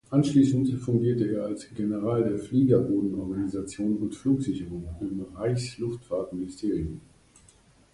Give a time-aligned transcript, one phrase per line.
[0.09, 6.99] Anschließend fungierte er als "General der Fliegerbodenorganisation und Flugsicherung" im Reichsluftfahrtministerium.